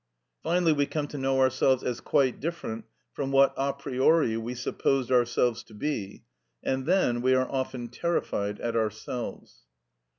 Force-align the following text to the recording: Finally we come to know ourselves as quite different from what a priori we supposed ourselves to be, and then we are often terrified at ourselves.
Finally 0.41 0.73
we 0.73 0.87
come 0.87 1.07
to 1.07 1.17
know 1.19 1.39
ourselves 1.39 1.83
as 1.83 2.01
quite 2.01 2.39
different 2.39 2.85
from 3.13 3.31
what 3.31 3.53
a 3.55 3.71
priori 3.71 4.35
we 4.35 4.55
supposed 4.55 5.11
ourselves 5.11 5.61
to 5.61 5.75
be, 5.75 6.23
and 6.63 6.87
then 6.87 7.21
we 7.21 7.35
are 7.35 7.47
often 7.51 7.87
terrified 7.87 8.59
at 8.61 8.75
ourselves. 8.75 9.67